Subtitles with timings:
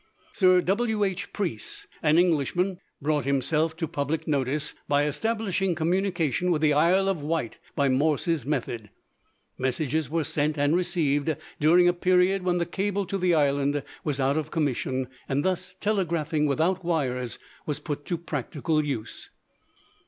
[0.33, 1.31] Sir W.H.
[1.31, 7.21] Preece, an Englishman, brought himself to public notice by establishing communication with the Isle of
[7.21, 8.89] Wight by Morse's method.
[9.59, 14.19] Messages were sent and received during a period when the cable to the island was
[14.19, 17.37] out of commission, and thus telegraphing without wires
[17.67, 19.29] was put to practical use.